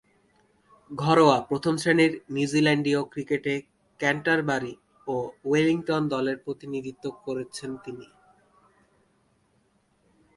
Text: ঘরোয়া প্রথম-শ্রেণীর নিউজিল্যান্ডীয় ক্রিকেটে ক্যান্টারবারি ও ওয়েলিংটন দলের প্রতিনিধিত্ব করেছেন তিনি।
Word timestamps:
ঘরোয়া 0.91 1.37
প্রথম-শ্রেণীর 1.41 2.13
নিউজিল্যান্ডীয় 2.29 3.01
ক্রিকেটে 3.03 3.53
ক্যান্টারবারি 3.99 4.73
ও 5.07 5.15
ওয়েলিংটন 5.45 6.03
দলের 6.07 6.37
প্রতিনিধিত্ব 6.37 7.05
করেছেন 7.25 7.71
তিনি। 7.85 8.07